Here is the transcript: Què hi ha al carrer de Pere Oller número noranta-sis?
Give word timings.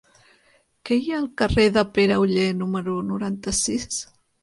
Què 0.89 0.97
hi 1.01 1.11
ha 1.11 1.19
al 1.19 1.27
carrer 1.43 1.67
de 1.77 1.85
Pere 1.99 2.19
Oller 2.25 2.49
número 2.65 2.99
noranta-sis? 3.15 4.05